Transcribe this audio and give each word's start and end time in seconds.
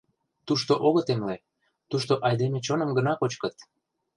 —Тушто 0.47 0.73
огыт 0.87 1.07
эмле, 1.13 1.35
тушто 1.89 2.13
айдеме 2.27 2.59
чоным 2.65 2.89
гына 2.97 3.13
кочкыт... 3.17 3.55